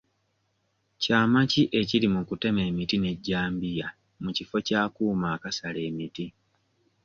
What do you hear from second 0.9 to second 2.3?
Kyama ki ekiri mu